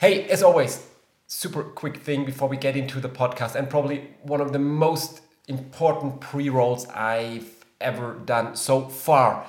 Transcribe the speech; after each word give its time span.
Hey, 0.00 0.28
as 0.28 0.44
always, 0.44 0.86
super 1.26 1.64
quick 1.64 1.96
thing 1.96 2.24
before 2.24 2.48
we 2.48 2.56
get 2.56 2.76
into 2.76 3.00
the 3.00 3.08
podcast, 3.08 3.56
and 3.56 3.68
probably 3.68 4.06
one 4.22 4.40
of 4.40 4.52
the 4.52 4.58
most 4.60 5.22
important 5.48 6.20
pre 6.20 6.48
rolls 6.48 6.86
I've 6.90 7.64
ever 7.80 8.14
done 8.24 8.54
so 8.54 8.82
far. 8.82 9.44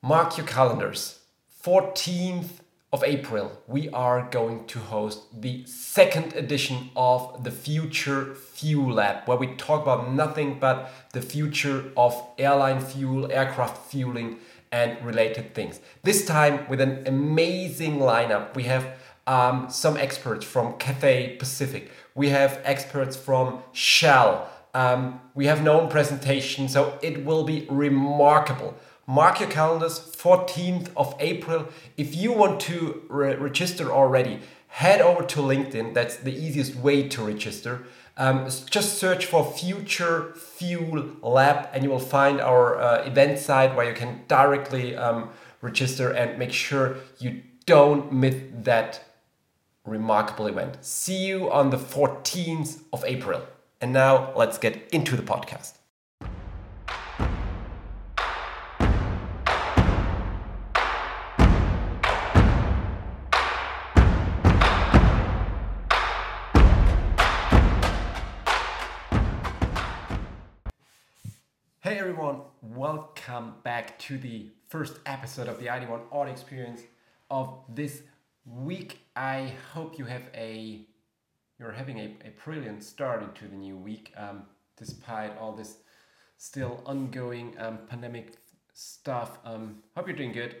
Mark 0.00 0.38
your 0.38 0.46
calendars. 0.46 1.18
14th 1.62 2.62
of 2.90 3.04
April, 3.04 3.52
we 3.66 3.90
are 3.90 4.26
going 4.30 4.66
to 4.68 4.78
host 4.78 5.42
the 5.42 5.66
second 5.66 6.32
edition 6.32 6.88
of 6.96 7.44
the 7.44 7.50
Future 7.50 8.34
Fuel 8.34 8.94
Lab, 8.94 9.28
where 9.28 9.36
we 9.36 9.48
talk 9.56 9.82
about 9.82 10.10
nothing 10.10 10.58
but 10.58 10.90
the 11.12 11.20
future 11.20 11.92
of 11.98 12.26
airline 12.38 12.80
fuel, 12.80 13.30
aircraft 13.30 13.90
fueling, 13.90 14.38
and 14.72 15.04
related 15.04 15.54
things. 15.54 15.80
This 16.02 16.24
time 16.24 16.66
with 16.68 16.80
an 16.80 17.06
amazing 17.06 17.98
lineup. 17.98 18.54
We 18.54 18.64
have 18.64 18.86
um, 19.26 19.68
some 19.70 19.96
experts 19.96 20.44
from 20.44 20.74
Cathay 20.78 21.36
Pacific. 21.36 21.90
We 22.14 22.30
have 22.30 22.60
experts 22.64 23.16
from 23.16 23.62
Shell. 23.72 24.48
Um, 24.74 25.20
we 25.34 25.46
have 25.46 25.62
known 25.62 25.88
presentation, 25.88 26.68
so 26.68 26.98
it 27.02 27.24
will 27.24 27.44
be 27.44 27.66
remarkable. 27.68 28.74
Mark 29.06 29.40
your 29.40 29.48
calendars, 29.48 29.98
14th 30.00 30.88
of 30.96 31.14
April. 31.20 31.68
If 31.96 32.14
you 32.14 32.32
want 32.32 32.60
to 32.62 33.02
re 33.08 33.34
register 33.34 33.92
already, 33.92 34.40
head 34.68 35.00
over 35.00 35.22
to 35.24 35.40
LinkedIn. 35.40 35.94
That's 35.94 36.16
the 36.16 36.34
easiest 36.34 36.76
way 36.76 37.08
to 37.08 37.22
register. 37.22 37.86
Um, 38.18 38.46
just 38.46 38.98
search 38.98 39.26
for 39.26 39.44
Future 39.44 40.32
Fuel 40.34 41.16
Lab 41.22 41.68
and 41.72 41.84
you 41.84 41.90
will 41.90 41.98
find 41.98 42.40
our 42.40 42.80
uh, 42.80 43.04
event 43.04 43.38
site 43.38 43.76
where 43.76 43.86
you 43.86 43.94
can 43.94 44.22
directly 44.26 44.96
um, 44.96 45.28
register 45.60 46.10
and 46.10 46.38
make 46.38 46.52
sure 46.52 46.96
you 47.18 47.42
don't 47.66 48.10
miss 48.12 48.36
that 48.52 49.05
remarkable 49.86 50.48
event. 50.48 50.78
See 50.84 51.24
you 51.26 51.50
on 51.50 51.70
the 51.70 51.76
14th 51.76 52.82
of 52.92 53.04
April. 53.06 53.42
And 53.80 53.92
now 53.92 54.32
let's 54.34 54.58
get 54.58 54.88
into 54.92 55.16
the 55.16 55.22
podcast. 55.22 55.74
Hey 71.80 72.00
everyone, 72.00 72.40
welcome 72.60 73.54
back 73.62 73.96
to 74.00 74.18
the 74.18 74.48
first 74.66 74.98
episode 75.06 75.46
of 75.46 75.60
the 75.60 75.66
ID1 75.66 76.00
Audio 76.10 76.32
Experience 76.32 76.80
of 77.30 77.60
this 77.68 78.02
week. 78.46 79.00
I 79.14 79.52
hope 79.72 79.98
you 79.98 80.04
have 80.06 80.28
a 80.34 80.86
you're 81.58 81.72
having 81.72 81.98
a, 81.98 82.14
a 82.24 82.32
brilliant 82.44 82.84
start 82.84 83.22
into 83.22 83.48
the 83.48 83.56
new 83.56 83.76
week, 83.76 84.12
um, 84.16 84.42
despite 84.76 85.36
all 85.38 85.52
this 85.52 85.78
still 86.36 86.82
ongoing 86.84 87.54
um, 87.58 87.78
pandemic 87.88 88.36
stuff. 88.74 89.38
Um, 89.44 89.76
hope 89.96 90.06
you're 90.06 90.16
doing 90.16 90.32
good 90.32 90.54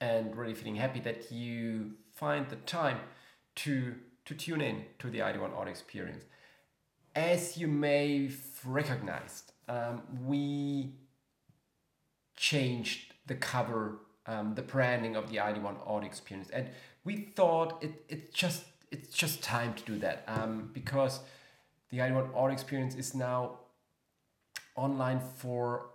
and 0.00 0.34
really 0.34 0.54
feeling 0.54 0.76
happy 0.76 1.00
that 1.00 1.30
you 1.30 1.92
find 2.14 2.48
the 2.48 2.56
time 2.56 2.98
to 3.56 3.94
to 4.24 4.34
tune 4.34 4.60
in 4.60 4.84
to 4.98 5.08
the 5.08 5.20
ID1 5.20 5.56
Audio 5.56 5.70
Experience. 5.70 6.24
As 7.14 7.56
you 7.56 7.66
may 7.66 8.24
have 8.24 8.36
recognized, 8.64 9.52
um, 9.68 10.02
we 10.24 10.92
changed 12.36 13.14
the 13.26 13.34
cover 13.34 14.00
um, 14.28 14.54
the 14.54 14.62
branding 14.62 15.16
of 15.16 15.30
the 15.30 15.38
ID1 15.38 15.74
audio 15.86 16.06
experience. 16.06 16.50
And 16.50 16.68
we 17.04 17.16
thought 17.34 17.82
it, 17.82 18.04
it 18.08 18.32
just 18.32 18.64
it's 18.90 19.14
just 19.14 19.42
time 19.42 19.74
to 19.74 19.82
do 19.84 19.98
that 19.98 20.24
um, 20.28 20.70
because 20.72 21.20
the 21.90 21.98
ID1 21.98 22.28
audio 22.34 22.52
experience 22.52 22.94
is 22.94 23.14
now 23.14 23.58
online 24.76 25.20
for 25.36 25.86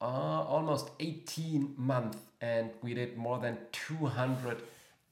uh, 0.00 0.04
almost 0.04 0.90
18 1.00 1.74
months 1.76 2.18
and 2.40 2.70
we 2.82 2.94
did 2.94 3.16
more 3.16 3.38
than 3.38 3.58
200 3.72 4.62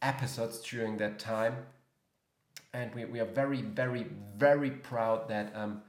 episodes 0.01 0.61
during 0.61 0.97
that 0.99 1.19
time 1.19 1.57
and 2.73 2.95
we, 2.95 3.05
we 3.05 3.19
are 3.19 3.25
very 3.25 3.63
very 3.63 4.07
very 4.37 4.71
proud 4.71 5.29
that 5.29 5.53
um, 5.57 5.83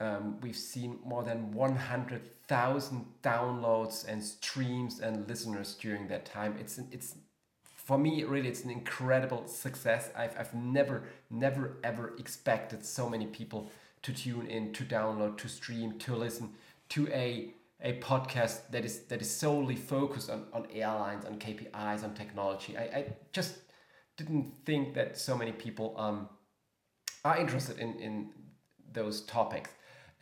um, 0.00 0.40
we've 0.40 0.56
seen 0.56 0.98
more 1.04 1.22
than 1.22 1.52
100,000 1.52 3.06
downloads 3.22 4.06
and 4.06 4.22
streams 4.22 5.00
and 5.00 5.28
listeners 5.28 5.74
during 5.74 6.08
that 6.08 6.24
time. 6.24 6.56
It's 6.58 6.78
it's 6.90 7.16
for 7.64 7.98
me 7.98 8.24
really 8.24 8.48
it's 8.48 8.64
an 8.64 8.70
incredible 8.70 9.46
success. 9.46 10.10
I've 10.16 10.36
I've 10.38 10.54
never 10.54 11.04
never 11.30 11.76
ever 11.84 12.14
expected 12.18 12.84
so 12.84 13.08
many 13.08 13.26
people 13.26 13.70
to 14.02 14.12
tune 14.12 14.46
in, 14.46 14.72
to 14.72 14.84
download, 14.84 15.38
to 15.38 15.48
stream, 15.48 15.98
to 16.00 16.16
listen 16.16 16.50
to 16.90 17.08
a 17.08 17.54
a 17.80 17.94
podcast 17.94 18.70
that 18.70 18.84
is 18.84 19.00
that 19.04 19.20
is 19.20 19.30
solely 19.30 19.76
focused 19.76 20.30
on, 20.30 20.46
on 20.52 20.66
airlines, 20.72 21.24
on 21.24 21.38
KPIs, 21.38 22.04
on 22.04 22.14
technology. 22.14 22.76
I, 22.76 22.82
I 22.82 23.06
just 23.32 23.54
didn't 24.16 24.52
think 24.64 24.94
that 24.94 25.18
so 25.18 25.36
many 25.36 25.52
people 25.52 25.94
um, 25.98 26.28
are 27.24 27.38
interested 27.38 27.78
in, 27.78 27.98
in 27.98 28.30
those 28.92 29.22
topics. 29.22 29.70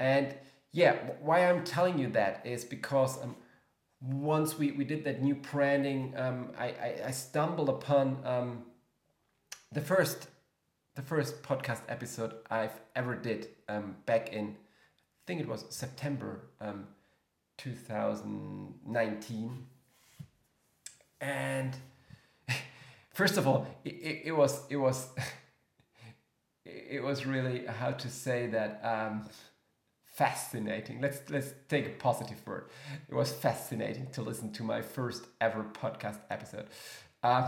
And 0.01 0.35
yeah, 0.73 0.97
why 1.21 1.49
I'm 1.49 1.63
telling 1.63 1.99
you 1.99 2.09
that 2.11 2.41
is 2.45 2.65
because 2.65 3.23
um, 3.23 3.37
once 4.01 4.59
we, 4.59 4.73
we 4.73 4.85
did 4.85 5.05
that 5.05 5.23
new 5.23 5.35
branding, 5.35 6.15
um, 6.17 6.53
I, 6.59 6.69
I, 6.69 7.01
I 7.09 7.11
stumbled 7.11 7.69
upon 7.69 8.19
um, 8.25 8.63
the 9.71 9.81
first 9.81 10.27
the 10.97 11.03
first 11.03 11.43
podcast 11.43 11.83
episode 11.89 12.35
I've 12.51 12.81
ever 12.97 13.15
did 13.15 13.49
um, 13.69 13.97
back 14.07 14.33
in 14.33 14.49
I 14.49 15.27
think 15.27 15.41
it 15.41 15.47
was 15.47 15.65
September 15.71 16.47
um, 16.61 16.89
2019 17.59 19.67
and 21.21 21.77
first 23.15 23.37
of 23.37 23.47
all 23.47 23.69
it, 23.85 23.93
it, 23.93 24.23
it 24.27 24.33
was 24.33 24.63
it 24.69 24.79
was 24.79 25.11
it 26.65 27.03
was 27.03 27.25
really 27.25 27.67
how 27.67 27.93
to 27.93 28.09
say 28.09 28.49
that 28.49 28.81
um, 28.85 29.29
fascinating. 30.21 31.01
Let's 31.01 31.21
let's 31.31 31.55
take 31.71 31.87
a 31.87 31.97
positive 32.09 32.47
word. 32.47 32.65
It 33.09 33.15
was 33.15 33.33
fascinating 33.33 34.09
to 34.13 34.21
listen 34.21 34.53
to 34.53 34.63
my 34.63 34.83
first 34.83 35.23
ever 35.41 35.65
podcast 35.83 36.19
episode. 36.29 36.67
Um, 37.23 37.47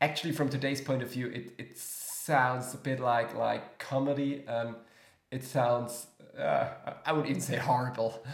actually, 0.00 0.32
from 0.32 0.48
today's 0.48 0.80
point 0.80 1.02
of 1.02 1.12
view, 1.12 1.28
it, 1.28 1.52
it 1.56 1.78
sounds 1.78 2.74
a 2.74 2.78
bit 2.78 2.98
like 2.98 3.36
like 3.36 3.78
comedy. 3.78 4.44
Um, 4.48 4.74
it 5.30 5.44
sounds 5.44 6.08
uh, 6.36 6.70
I 7.06 7.12
would 7.12 7.26
even 7.26 7.40
say 7.40 7.58
horrible. 7.58 8.26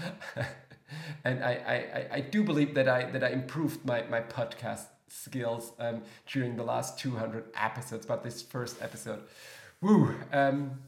and 1.25 1.45
I, 1.45 1.53
I, 1.75 2.17
I 2.17 2.21
do 2.21 2.43
believe 2.43 2.75
that 2.77 2.89
I 2.89 3.11
that 3.11 3.23
I 3.23 3.29
improved 3.29 3.85
my, 3.85 4.05
my 4.05 4.23
podcast 4.23 4.87
skills 5.09 5.73
um, 5.79 6.01
during 6.33 6.57
the 6.57 6.65
last 6.65 6.99
200 6.99 7.45
episodes, 7.55 8.07
but 8.07 8.23
this 8.23 8.41
first 8.41 8.81
episode, 8.81 9.21
woo, 9.83 10.15
um, 10.33 10.81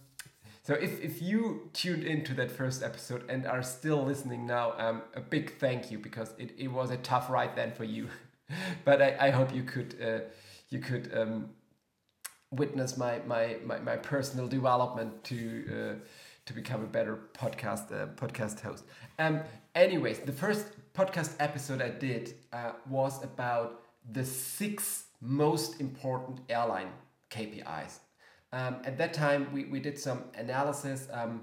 so 0.69 0.75
if, 0.75 1.03
if 1.03 1.23
you 1.23 1.71
tuned 1.73 2.05
into 2.05 2.35
that 2.35 2.51
first 2.51 2.83
episode 2.83 3.25
and 3.31 3.47
are 3.47 3.63
still 3.63 4.05
listening 4.05 4.45
now, 4.45 4.75
um, 4.77 5.01
a 5.15 5.21
big 5.23 5.55
thank 5.59 5.91
you 5.91 5.99
because 5.99 6.35
it, 6.37 6.51
it 6.59 6.69
was 6.69 6.91
a 6.91 6.99
tough 6.99 7.31
ride 7.31 7.57
then 7.57 7.73
for 7.73 7.85
you. 7.85 8.09
but 8.85 9.01
I, 9.01 9.17
I 9.19 9.31
hope 9.31 9.55
you 9.55 9.63
could 9.63 9.97
uh, 9.99 10.27
you 10.69 10.81
could 10.81 11.11
um, 11.17 11.49
witness 12.51 12.99
my, 12.99 13.21
my, 13.21 13.57
my, 13.65 13.79
my 13.79 13.97
personal 13.97 14.47
development 14.47 15.25
to 15.25 15.65
uh, 15.73 15.95
to 16.45 16.53
become 16.53 16.85
a 16.85 16.87
better 16.87 17.19
podcast 17.33 17.91
uh, 17.91 18.09
podcast 18.09 18.61
host. 18.61 18.85
Um, 19.19 19.41
anyways, 19.75 20.19
the 20.19 20.33
first 20.33 20.67
podcast 20.93 21.33
episode 21.41 21.81
I 21.81 21.89
did 21.89 22.35
uh, 22.53 22.73
was 22.91 23.25
about 23.25 23.87
the 24.13 24.23
six 24.23 25.05
most 25.23 25.81
important 25.81 26.41
airline 26.51 26.91
KPIs 27.31 28.01
um, 28.53 28.77
at 28.85 28.97
that 28.99 29.13
time, 29.13 29.53
we, 29.53 29.65
we 29.65 29.81
did 29.81 29.99
some 29.99 30.25
analysis 30.35 31.09
um, 31.13 31.43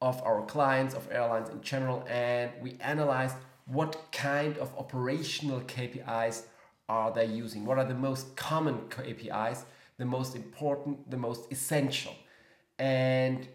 of 0.00 0.22
our 0.22 0.42
clients, 0.46 0.94
of 0.94 1.08
airlines 1.10 1.48
in 1.48 1.60
general, 1.62 2.04
and 2.08 2.50
we 2.62 2.76
analyzed 2.80 3.34
what 3.66 4.10
kind 4.12 4.56
of 4.58 4.72
operational 4.78 5.60
KPIs 5.62 6.44
are 6.88 7.12
they 7.12 7.26
using? 7.26 7.66
What 7.66 7.78
are 7.78 7.84
the 7.84 7.94
most 7.94 8.34
common 8.36 8.78
KPIs, 8.88 9.64
the 9.98 10.06
most 10.06 10.34
important, 10.34 11.10
the 11.10 11.16
most 11.16 11.52
essential? 11.52 12.14
And 12.78 13.46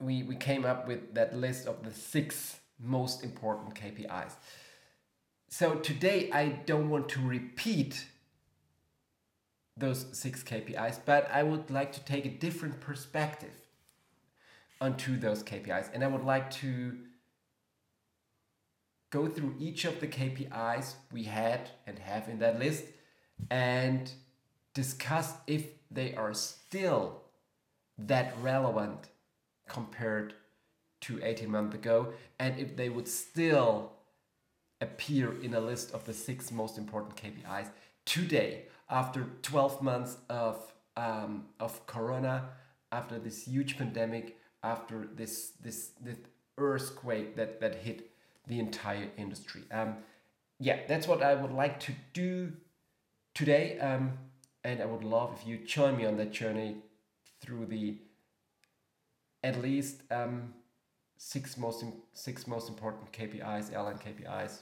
we, 0.00 0.22
we 0.22 0.36
came 0.36 0.64
up 0.64 0.88
with 0.88 1.14
that 1.14 1.36
list 1.36 1.66
of 1.66 1.82
the 1.82 1.90
six 1.90 2.60
most 2.78 3.22
important 3.22 3.74
KPIs. 3.74 4.32
So 5.48 5.74
today 5.74 6.30
I 6.32 6.48
don't 6.64 6.88
want 6.88 7.08
to 7.10 7.20
repeat 7.20 8.06
those 9.80 10.06
six 10.12 10.42
KPIs, 10.42 11.00
but 11.04 11.28
I 11.32 11.42
would 11.42 11.70
like 11.70 11.92
to 11.92 12.04
take 12.04 12.26
a 12.26 12.30
different 12.30 12.80
perspective 12.80 13.50
onto 14.80 15.18
those 15.18 15.42
KPIs. 15.42 15.90
And 15.92 16.04
I 16.04 16.06
would 16.06 16.24
like 16.24 16.50
to 16.52 16.96
go 19.10 19.26
through 19.26 19.56
each 19.58 19.84
of 19.84 20.00
the 20.00 20.06
KPIs 20.06 20.94
we 21.12 21.24
had 21.24 21.70
and 21.86 21.98
have 21.98 22.28
in 22.28 22.38
that 22.38 22.58
list 22.58 22.84
and 23.50 24.10
discuss 24.74 25.34
if 25.46 25.66
they 25.90 26.14
are 26.14 26.32
still 26.32 27.22
that 27.98 28.34
relevant 28.40 29.08
compared 29.68 30.34
to 31.00 31.20
18 31.22 31.50
months 31.50 31.74
ago 31.74 32.12
and 32.38 32.58
if 32.58 32.76
they 32.76 32.88
would 32.88 33.08
still 33.08 33.92
appear 34.80 35.40
in 35.42 35.54
a 35.54 35.60
list 35.60 35.92
of 35.92 36.04
the 36.04 36.14
six 36.14 36.50
most 36.52 36.78
important 36.78 37.16
KPIs 37.16 37.68
today 38.04 38.64
after 38.90 39.26
12 39.42 39.82
months 39.82 40.16
of 40.28 40.74
um, 40.96 41.46
of 41.60 41.86
corona 41.86 42.50
after 42.92 43.18
this 43.18 43.44
huge 43.44 43.78
pandemic 43.78 44.36
after 44.62 45.08
this 45.14 45.52
this 45.62 45.92
this 46.02 46.18
earthquake 46.58 47.36
that 47.36 47.60
that 47.60 47.76
hit 47.76 48.10
the 48.46 48.58
entire 48.58 49.08
industry. 49.16 49.62
Um, 49.70 49.96
yeah 50.58 50.80
that's 50.88 51.06
what 51.06 51.22
I 51.22 51.34
would 51.34 51.52
like 51.52 51.78
to 51.80 51.92
do 52.12 52.52
today. 53.34 53.78
Um, 53.78 54.18
and 54.64 54.82
I 54.82 54.86
would 54.86 55.04
love 55.04 55.38
if 55.40 55.46
you 55.46 55.56
join 55.58 55.96
me 55.96 56.04
on 56.04 56.16
that 56.16 56.32
journey 56.32 56.76
through 57.40 57.66
the 57.66 57.96
at 59.42 59.62
least 59.62 60.02
um, 60.10 60.52
six 61.16 61.56
most 61.56 61.84
six 62.12 62.46
most 62.46 62.68
important 62.68 63.12
KPIs, 63.12 63.72
airline 63.72 63.98
KPIs 63.98 64.60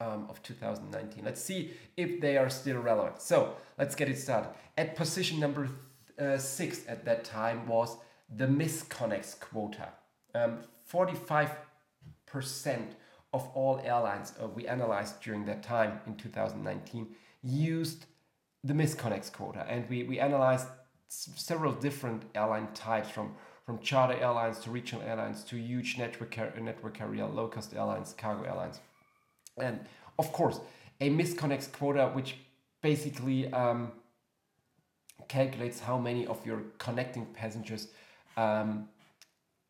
um, 0.00 0.26
of 0.28 0.42
2019. 0.42 1.24
Let's 1.24 1.42
see 1.42 1.72
if 1.96 2.20
they 2.20 2.36
are 2.36 2.50
still 2.50 2.78
relevant. 2.78 3.20
So 3.20 3.54
let's 3.78 3.94
get 3.94 4.08
it 4.08 4.18
started. 4.18 4.50
At 4.76 4.96
position 4.96 5.38
number 5.38 5.68
uh, 6.18 6.38
six 6.38 6.80
at 6.88 7.04
that 7.04 7.24
time 7.24 7.66
was 7.66 7.96
the 8.34 8.46
misconnects 8.46 9.38
quota. 9.38 9.88
Um, 10.34 10.58
45% 10.90 11.50
of 13.32 13.48
all 13.54 13.80
airlines 13.84 14.32
uh, 14.42 14.48
we 14.48 14.66
analyzed 14.66 15.20
during 15.22 15.44
that 15.46 15.62
time 15.62 16.00
in 16.06 16.16
2019 16.16 17.06
used 17.42 18.06
the 18.64 18.74
misconnects 18.74 19.32
quota, 19.32 19.64
and 19.68 19.88
we 19.88 20.02
we 20.02 20.20
analyzed 20.20 20.66
several 21.08 21.72
different 21.72 22.22
airline 22.34 22.68
types 22.74 23.08
from 23.08 23.34
from 23.64 23.78
charter 23.78 24.14
airlines 24.14 24.58
to 24.58 24.70
regional 24.70 25.02
airlines 25.06 25.44
to 25.44 25.56
huge 25.56 25.96
network 25.96 26.34
car- 26.34 26.52
network 26.60 26.94
carrier, 26.94 27.26
low 27.26 27.48
cost 27.48 27.72
airlines, 27.74 28.14
cargo 28.18 28.42
airlines, 28.42 28.80
and 29.58 29.80
of 30.18 30.32
course 30.32 30.60
a 31.00 31.10
misconnects 31.10 31.70
quota, 31.72 32.10
which 32.12 32.36
basically 32.82 33.50
um, 33.52 33.92
calculates 35.28 35.80
how 35.80 35.98
many 35.98 36.26
of 36.26 36.44
your 36.44 36.62
connecting 36.78 37.26
passengers 37.26 37.88
um, 38.36 38.88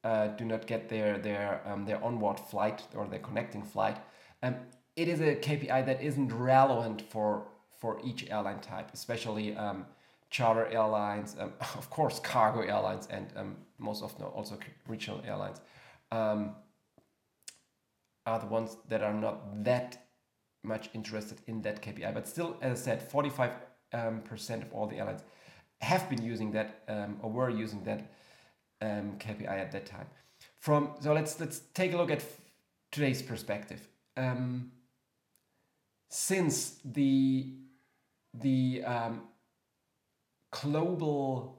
uh, 0.02 0.28
do 0.28 0.44
not 0.44 0.66
get 0.66 0.88
their 0.88 1.18
their 1.18 1.60
um, 1.66 1.84
their 1.84 2.02
onboard 2.02 2.40
flight 2.40 2.82
or 2.94 3.06
their 3.06 3.18
connecting 3.20 3.62
flight. 3.62 3.98
Um, 4.42 4.56
it 4.96 5.08
is 5.08 5.20
a 5.20 5.36
KPI 5.36 5.86
that 5.86 6.02
isn't 6.02 6.32
relevant 6.32 7.02
for 7.02 7.46
for 7.78 8.00
each 8.04 8.28
airline 8.30 8.60
type, 8.60 8.90
especially 8.92 9.56
um, 9.56 9.86
charter 10.30 10.66
airlines, 10.66 11.36
um, 11.38 11.52
of 11.60 11.90
course, 11.90 12.18
cargo 12.20 12.60
airlines, 12.60 13.06
and 13.10 13.26
um, 13.36 13.56
most 13.78 14.02
often 14.02 14.24
also 14.24 14.58
regional 14.88 15.22
airlines 15.26 15.60
um, 16.12 16.54
are 18.30 18.38
the 18.38 18.46
ones 18.46 18.76
that 18.88 19.02
are 19.02 19.12
not 19.12 19.64
that 19.64 20.06
much 20.62 20.88
interested 20.94 21.38
in 21.46 21.62
that 21.62 21.82
KPI. 21.82 22.14
But 22.14 22.28
still, 22.28 22.56
as 22.62 22.72
I 22.72 22.84
said, 22.86 23.10
45% 23.10 23.50
um, 23.92 24.22
of 24.62 24.72
all 24.72 24.86
the 24.86 24.98
airlines 24.98 25.22
have 25.80 26.08
been 26.08 26.22
using 26.22 26.52
that 26.52 26.82
um, 26.88 27.18
or 27.22 27.30
were 27.30 27.50
using 27.50 27.82
that 27.84 28.00
um, 28.80 29.16
KPI 29.18 29.56
at 29.64 29.72
that 29.72 29.86
time. 29.86 30.06
From 30.58 30.90
so 31.00 31.12
let's 31.12 31.40
let's 31.40 31.58
take 31.74 31.92
a 31.92 31.96
look 31.96 32.10
at 32.10 32.22
today's 32.92 33.22
perspective. 33.22 33.80
since 36.08 36.80
the 36.84 37.54
the 38.34 38.82
um, 38.84 39.22
global 40.50 41.58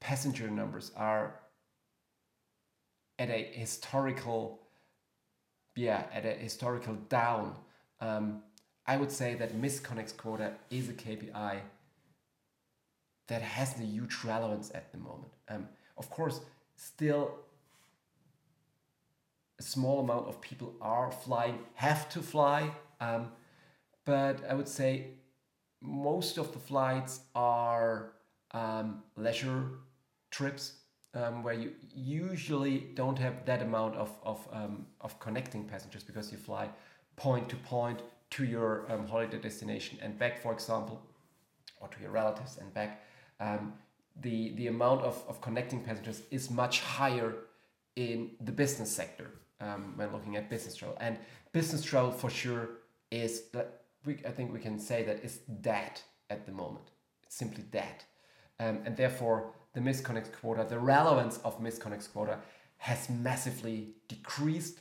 passenger 0.00 0.48
numbers 0.50 0.92
are 0.96 1.40
at 3.18 3.30
a 3.30 3.42
historical 3.52 4.67
yeah 5.78 6.02
at 6.12 6.26
a 6.26 6.30
historical 6.30 6.94
down 7.08 7.54
um, 8.00 8.42
i 8.86 8.96
would 8.96 9.12
say 9.12 9.34
that 9.34 9.50
misconnects 9.54 10.16
quota 10.16 10.52
is 10.70 10.88
a 10.88 10.92
kpi 10.92 11.60
that 13.28 13.42
has 13.42 13.78
a 13.78 13.84
huge 13.84 14.24
relevance 14.24 14.70
at 14.74 14.90
the 14.90 14.96
moment. 14.98 15.32
Um, 15.48 15.68
of 15.96 16.10
course 16.10 16.40
still 16.74 17.34
a 19.60 19.62
small 19.62 20.00
amount 20.00 20.26
of 20.26 20.40
people 20.40 20.74
are 20.80 21.12
flying 21.12 21.58
have 21.74 22.08
to 22.08 22.20
fly 22.22 22.70
um, 23.00 23.30
but 24.04 24.36
i 24.50 24.54
would 24.54 24.68
say 24.68 24.90
most 25.80 26.38
of 26.38 26.52
the 26.52 26.58
flights 26.58 27.20
are 27.36 28.14
um, 28.50 29.04
leisure 29.16 29.62
trips 30.32 30.72
um, 31.14 31.42
where 31.42 31.54
you 31.54 31.72
usually 31.94 32.88
don't 32.94 33.18
have 33.18 33.44
that 33.46 33.62
amount 33.62 33.96
of, 33.96 34.10
of, 34.22 34.46
um, 34.52 34.86
of 35.00 35.18
connecting 35.18 35.64
passengers 35.64 36.04
because 36.04 36.30
you 36.30 36.38
fly 36.38 36.68
point 37.16 37.48
to 37.48 37.56
point 37.56 38.02
to 38.30 38.44
your 38.44 38.90
um, 38.92 39.06
holiday 39.06 39.38
destination 39.38 39.98
and 40.02 40.18
back, 40.18 40.40
for 40.42 40.52
example, 40.52 41.00
or 41.80 41.88
to 41.88 42.00
your 42.00 42.10
relatives 42.10 42.58
and 42.58 42.72
back. 42.74 43.02
Um, 43.40 43.72
the, 44.20 44.52
the 44.56 44.66
amount 44.66 45.02
of, 45.02 45.22
of 45.28 45.40
connecting 45.40 45.82
passengers 45.82 46.22
is 46.30 46.50
much 46.50 46.80
higher 46.80 47.34
in 47.96 48.30
the 48.40 48.52
business 48.52 48.90
sector 48.94 49.30
um, 49.60 49.94
when 49.96 50.12
looking 50.12 50.36
at 50.36 50.50
business 50.50 50.76
travel. 50.76 50.96
And 51.00 51.18
business 51.52 51.82
travel 51.82 52.12
for 52.12 52.30
sure 52.30 52.70
is 53.10 53.44
we, 54.04 54.18
I 54.26 54.30
think 54.30 54.52
we 54.52 54.60
can 54.60 54.78
say 54.78 55.02
that 55.04 55.24
is 55.24 55.38
dead 55.60 56.00
at 56.30 56.46
the 56.46 56.52
moment. 56.52 56.90
It's 57.24 57.36
simply 57.36 57.64
dead. 57.70 58.04
Um, 58.60 58.80
and 58.84 58.96
therefore, 58.96 59.52
the 59.78 59.90
misconnect 59.90 60.32
quota, 60.32 60.66
the 60.68 60.78
relevance 60.78 61.38
of 61.44 61.60
misconnect 61.60 62.12
quota 62.12 62.38
has 62.78 63.08
massively 63.08 63.90
decreased. 64.08 64.80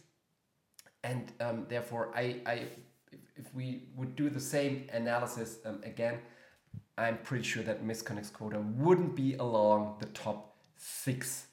And 1.04 1.32
um, 1.40 1.66
therefore, 1.70 2.12
I, 2.16 2.42
I, 2.48 2.56
if 3.36 3.54
we 3.54 3.84
would 3.96 4.16
do 4.16 4.32
the 4.32 4.40
same 4.40 4.88
analysis 4.92 5.60
um, 5.66 5.82
again, 5.84 6.18
I'm 6.98 7.20
pretty 7.20 7.44
sure 7.44 7.62
that 7.62 7.86
misconnect 7.86 8.34
quota 8.34 8.60
wouldn't 8.60 9.16
be 9.16 9.36
along 9.36 9.98
the 10.00 10.08
top 10.08 10.58
six 10.78 11.46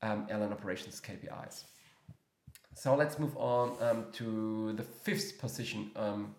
um, 0.00 0.26
airline 0.30 0.52
operations 0.52 1.00
KPIs. 1.00 1.64
So 2.74 2.94
let's 2.94 3.18
move 3.18 3.36
on 3.36 3.76
um, 3.80 4.06
to 4.12 4.72
the 4.74 4.84
fifth 4.84 5.40
position 5.40 5.90
um, 5.96 6.34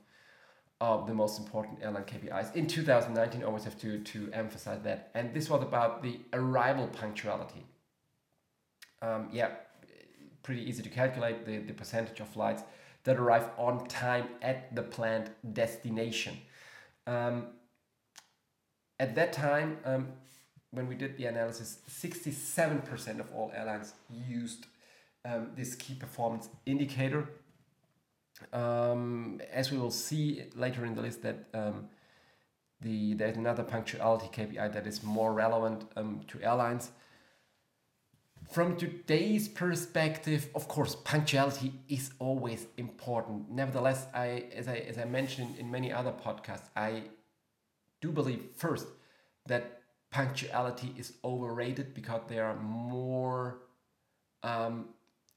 of 0.81 1.07
the 1.07 1.13
most 1.13 1.39
important 1.39 1.79
airline 1.81 2.03
KPIs 2.03 2.55
in 2.55 2.67
2019. 2.67 3.43
Always 3.43 3.63
have 3.63 3.79
to 3.79 3.99
to 3.99 4.29
emphasize 4.33 4.81
that. 4.83 5.11
And 5.15 5.33
this 5.33 5.49
was 5.49 5.61
about 5.61 6.03
the 6.03 6.19
arrival 6.33 6.87
punctuality. 6.87 7.65
Um, 9.01 9.29
yeah, 9.31 9.49
pretty 10.43 10.67
easy 10.67 10.83
to 10.83 10.89
calculate 10.89 11.45
the, 11.45 11.57
the 11.57 11.73
percentage 11.73 12.19
of 12.19 12.27
flights 12.27 12.63
that 13.03 13.17
arrive 13.17 13.49
on 13.57 13.87
time 13.87 14.27
at 14.41 14.75
the 14.75 14.81
planned 14.81 15.29
destination. 15.53 16.37
Um, 17.07 17.47
at 18.99 19.15
that 19.15 19.33
time, 19.33 19.77
um, 19.85 20.07
when 20.71 20.87
we 20.87 20.95
did 20.95 21.17
the 21.17 21.25
analysis, 21.25 21.79
67% 21.89 23.19
of 23.19 23.31
all 23.33 23.51
airlines 23.55 23.93
used 24.09 24.65
um, 25.23 25.51
this 25.55 25.75
key 25.75 25.95
performance 25.95 26.49
indicator 26.65 27.29
um, 28.53 29.41
as 29.51 29.71
we 29.71 29.77
will 29.77 29.91
see 29.91 30.43
later 30.55 30.85
in 30.85 30.95
the 30.95 31.01
list 31.01 31.21
that 31.23 31.47
um, 31.53 31.89
the 32.81 33.13
there's 33.13 33.37
another 33.37 33.63
punctuality 33.63 34.27
KPI 34.27 34.73
that 34.73 34.85
is 34.85 35.03
more 35.03 35.33
relevant 35.33 35.85
um, 35.95 36.21
to 36.27 36.41
airlines. 36.41 36.91
From 38.51 38.77
today's 38.77 39.47
perspective, 39.47 40.49
of 40.53 40.67
course, 40.67 40.95
punctuality 40.95 41.73
is 41.89 42.11
always 42.19 42.67
important. 42.77 43.49
Nevertheless, 43.49 44.05
I 44.13 44.45
as 44.55 44.67
I 44.67 44.75
as 44.75 44.97
I 44.97 45.05
mentioned 45.05 45.57
in 45.57 45.71
many 45.71 45.91
other 45.91 46.11
podcasts, 46.11 46.69
I 46.75 47.03
do 48.01 48.11
believe 48.11 48.41
first 48.55 48.87
that 49.47 49.81
punctuality 50.11 50.93
is 50.97 51.13
overrated 51.23 51.93
because 51.93 52.21
there 52.27 52.45
are 52.45 52.55
more 52.55 53.61
um, 54.43 54.89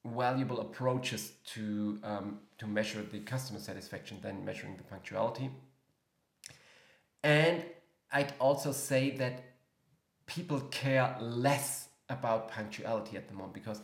valuable 0.04 0.60
approaches 0.60 1.32
to 1.44 1.98
um, 2.02 2.38
to 2.58 2.66
measure 2.66 3.02
the 3.02 3.20
customer 3.20 3.58
satisfaction 3.58 4.18
than 4.22 4.44
measuring 4.44 4.76
the 4.76 4.82
punctuality. 4.82 5.50
And 7.22 7.64
I'd 8.12 8.32
also 8.38 8.72
say 8.72 9.10
that 9.16 9.44
people 10.26 10.60
care 10.60 11.16
less 11.20 11.88
about 12.08 12.48
punctuality 12.48 13.16
at 13.16 13.28
the 13.28 13.34
moment 13.34 13.54
because 13.54 13.80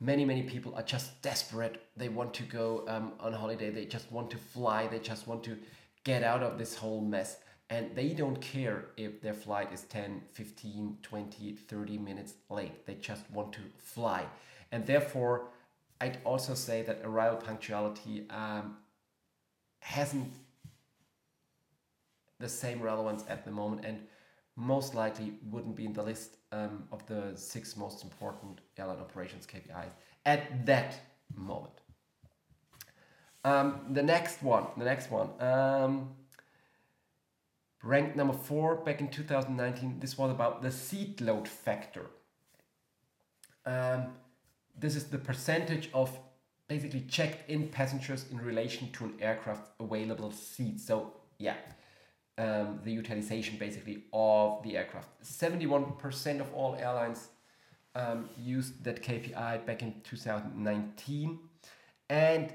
many 0.00 0.24
many 0.24 0.42
people 0.42 0.74
are 0.74 0.82
just 0.82 1.20
desperate. 1.22 1.82
They 1.96 2.08
want 2.08 2.34
to 2.34 2.42
go 2.42 2.84
um, 2.88 3.12
on 3.20 3.32
holiday. 3.32 3.70
They 3.70 3.86
just 3.86 4.10
want 4.12 4.30
to 4.30 4.36
fly. 4.36 4.86
They 4.86 4.98
just 4.98 5.26
want 5.26 5.44
to 5.44 5.58
get 6.04 6.22
out 6.22 6.42
of 6.42 6.58
this 6.58 6.74
whole 6.76 7.00
mess. 7.00 7.38
And 7.70 7.96
they 7.96 8.10
don't 8.10 8.40
care 8.42 8.86
if 8.96 9.22
their 9.22 9.32
flight 9.32 9.72
is 9.72 9.82
10 9.84 10.20
15 10.32 10.98
20 11.02 11.52
30 11.52 11.98
minutes 11.98 12.34
late. 12.50 12.86
They 12.86 12.94
just 12.94 13.30
want 13.30 13.52
to 13.54 13.60
fly 13.78 14.26
and 14.74 14.84
therefore 14.84 15.46
I'd 16.00 16.18
also 16.24 16.54
say 16.54 16.82
that 16.82 17.00
arrival 17.04 17.36
punctuality 17.36 18.26
um, 18.28 18.76
hasn't 19.78 20.32
the 22.40 22.48
same 22.48 22.82
relevance 22.82 23.24
at 23.28 23.44
the 23.44 23.52
moment 23.52 23.86
and 23.86 24.00
most 24.56 24.94
likely 24.96 25.34
wouldn't 25.50 25.76
be 25.76 25.84
in 25.84 25.92
the 25.92 26.02
list 26.02 26.38
um, 26.50 26.84
of 26.90 27.06
the 27.06 27.32
six 27.36 27.76
most 27.76 28.02
important 28.02 28.60
airline 28.76 28.98
operations 28.98 29.46
KPIs 29.46 29.92
at 30.26 30.66
that 30.66 30.96
moment. 31.36 31.74
Um, 33.44 33.80
the 33.92 34.02
next 34.02 34.42
one, 34.42 34.66
the 34.76 34.84
next 34.84 35.10
one, 35.10 35.28
um, 35.40 36.10
ranked 37.82 38.16
number 38.16 38.34
four 38.34 38.76
back 38.76 39.00
in 39.00 39.08
2019. 39.08 40.00
This 40.00 40.18
was 40.18 40.32
about 40.32 40.62
the 40.62 40.72
seat 40.72 41.20
load 41.20 41.46
factor. 41.46 42.06
Um, 43.66 44.14
this 44.78 44.96
is 44.96 45.04
the 45.04 45.18
percentage 45.18 45.90
of 45.94 46.16
basically 46.68 47.02
checked 47.02 47.48
in 47.50 47.68
passengers 47.68 48.26
in 48.30 48.38
relation 48.38 48.90
to 48.92 49.04
an 49.04 49.14
aircraft 49.20 49.70
available 49.78 50.32
seats. 50.32 50.86
So, 50.86 51.12
yeah, 51.38 51.56
um, 52.38 52.80
the 52.82 52.92
utilization 52.92 53.56
basically 53.58 54.04
of 54.12 54.62
the 54.62 54.76
aircraft. 54.76 55.08
71% 55.22 56.40
of 56.40 56.52
all 56.54 56.74
airlines 56.76 57.28
um, 57.94 58.28
used 58.38 58.82
that 58.84 59.02
KPI 59.02 59.64
back 59.66 59.82
in 59.82 59.94
2019. 60.02 61.38
And 62.10 62.52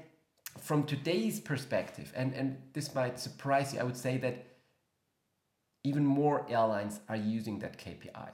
from 0.58 0.84
today's 0.84 1.40
perspective, 1.40 2.12
and, 2.14 2.34
and 2.34 2.56
this 2.72 2.94
might 2.94 3.18
surprise 3.18 3.72
you, 3.72 3.80
I 3.80 3.84
would 3.84 3.96
say 3.96 4.18
that 4.18 4.46
even 5.84 6.04
more 6.04 6.44
airlines 6.50 7.00
are 7.08 7.16
using 7.16 7.58
that 7.60 7.78
KPI. 7.78 8.30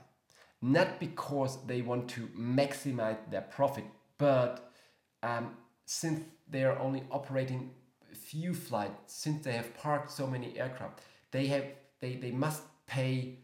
Not 0.66 0.98
because 0.98 1.64
they 1.66 1.80
want 1.80 2.08
to 2.10 2.22
maximize 2.36 3.18
their 3.30 3.42
profit, 3.42 3.84
but 4.18 4.72
um, 5.22 5.56
since 5.84 6.24
they 6.50 6.64
are 6.64 6.76
only 6.80 7.04
operating 7.12 7.70
few 8.12 8.52
flights, 8.52 9.14
since 9.22 9.44
they 9.44 9.52
have 9.52 9.76
parked 9.76 10.10
so 10.10 10.26
many 10.26 10.58
aircraft, 10.58 11.02
they 11.30 11.46
have 11.46 11.66
they, 12.00 12.16
they 12.16 12.32
must 12.32 12.62
pay 12.88 13.38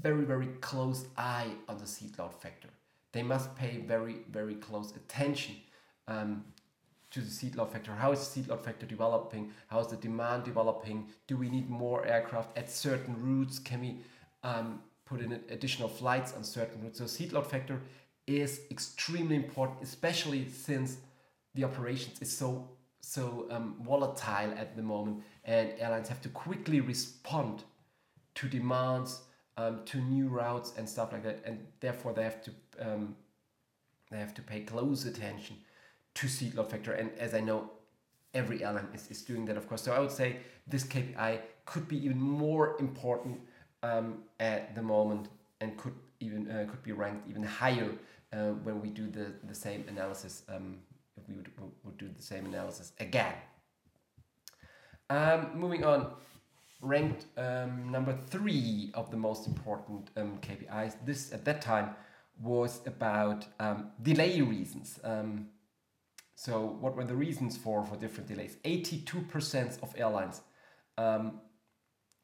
very 0.00 0.24
very 0.24 0.48
close 0.60 1.06
eye 1.16 1.52
on 1.68 1.78
the 1.78 1.86
seat 1.86 2.18
load 2.18 2.34
factor. 2.34 2.70
They 3.12 3.22
must 3.22 3.54
pay 3.54 3.76
very 3.78 4.16
very 4.28 4.56
close 4.56 4.90
attention 4.96 5.54
um, 6.08 6.44
to 7.12 7.20
the 7.20 7.30
seat 7.30 7.54
load 7.54 7.70
factor. 7.70 7.92
How 7.92 8.10
is 8.10 8.18
the 8.18 8.24
seat 8.24 8.48
load 8.48 8.64
factor 8.64 8.84
developing? 8.84 9.52
How 9.68 9.78
is 9.78 9.86
the 9.86 9.96
demand 9.96 10.42
developing? 10.42 11.06
Do 11.28 11.36
we 11.36 11.48
need 11.48 11.70
more 11.70 12.04
aircraft 12.04 12.58
at 12.58 12.68
certain 12.68 13.14
routes? 13.22 13.60
Can 13.60 13.80
we 13.80 13.98
um, 14.42 14.80
put 15.08 15.20
in 15.20 15.32
additional 15.50 15.88
flights 15.88 16.34
on 16.34 16.44
certain 16.44 16.82
routes? 16.82 16.98
So 16.98 17.06
seat 17.06 17.32
load 17.32 17.46
factor 17.46 17.80
is 18.26 18.60
extremely 18.70 19.36
important, 19.36 19.82
especially 19.82 20.48
since 20.48 20.98
the 21.54 21.64
operations 21.64 22.20
is 22.20 22.36
so 22.36 22.68
so 23.00 23.46
um, 23.50 23.76
volatile 23.80 24.52
at 24.58 24.76
the 24.76 24.82
moment, 24.82 25.22
and 25.44 25.72
airlines 25.78 26.08
have 26.08 26.20
to 26.20 26.28
quickly 26.28 26.80
respond 26.80 27.62
to 28.34 28.48
demands, 28.48 29.20
um, 29.56 29.80
to 29.86 29.98
new 29.98 30.28
routes 30.28 30.74
and 30.76 30.86
stuff 30.86 31.12
like 31.12 31.22
that, 31.22 31.40
and 31.44 31.58
therefore 31.80 32.12
they 32.12 32.22
have 32.22 32.42
to 32.42 32.50
um, 32.80 33.16
they 34.10 34.18
have 34.18 34.34
to 34.34 34.42
pay 34.42 34.60
close 34.60 35.06
attention 35.06 35.56
to 36.14 36.28
seat 36.28 36.54
load 36.54 36.70
factor. 36.70 36.92
And 36.92 37.10
as 37.18 37.34
I 37.34 37.40
know, 37.40 37.70
every 38.34 38.64
airline 38.64 38.88
is, 38.94 39.10
is 39.10 39.22
doing 39.22 39.44
that, 39.46 39.56
of 39.56 39.68
course. 39.68 39.82
So 39.82 39.92
I 39.92 40.00
would 40.00 40.10
say 40.10 40.36
this 40.66 40.84
KPI 40.84 41.40
could 41.64 41.88
be 41.88 42.04
even 42.04 42.20
more 42.20 42.76
important 42.78 43.40
um, 43.82 44.22
at 44.40 44.74
the 44.74 44.82
moment, 44.82 45.28
and 45.60 45.76
could 45.76 45.94
even 46.20 46.50
uh, 46.50 46.66
could 46.70 46.82
be 46.82 46.92
ranked 46.92 47.28
even 47.28 47.42
higher 47.42 47.90
uh, 48.32 48.50
when 48.64 48.80
we 48.80 48.88
do 48.90 49.08
the 49.08 49.32
the 49.44 49.54
same 49.54 49.84
analysis 49.88 50.42
um, 50.48 50.78
we 51.28 51.34
would, 51.34 51.50
would 51.84 51.98
do 51.98 52.08
the 52.16 52.22
same 52.22 52.46
analysis 52.46 52.92
again. 53.00 53.34
Um, 55.10 55.50
moving 55.54 55.84
on, 55.84 56.12
ranked 56.80 57.26
um, 57.36 57.90
number 57.90 58.12
three 58.12 58.90
of 58.94 59.10
the 59.10 59.16
most 59.16 59.46
important 59.46 60.10
um, 60.16 60.38
KPIs. 60.40 60.96
This 61.04 61.32
at 61.32 61.44
that 61.44 61.62
time 61.62 61.94
was 62.40 62.80
about 62.86 63.46
um, 63.58 63.90
delay 64.02 64.40
reasons. 64.40 65.00
Um, 65.02 65.48
so, 66.34 66.76
what 66.80 66.94
were 66.94 67.04
the 67.04 67.16
reasons 67.16 67.56
for 67.56 67.84
for 67.84 67.96
different 67.96 68.28
delays? 68.28 68.56
Eighty-two 68.64 69.22
percent 69.22 69.78
of 69.82 69.92
airlines 69.96 70.42
um, 70.96 71.40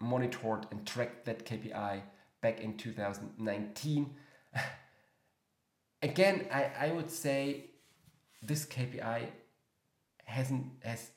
monitored 0.05 0.67
and 0.71 0.87
tracked 0.87 1.25
that 1.25 1.45
KPI 1.45 2.03
back 2.41 2.61
in 2.61 2.77
two 2.77 2.93
thousand 2.93 3.31
nineteen. 3.39 4.15
Again, 6.03 6.47
I, 6.53 6.71
I 6.79 6.93
would 6.93 7.11
say 7.11 7.71
this 8.43 8.67
KPI 8.67 9.27
hasn't 10.25 10.67
has 10.83 11.11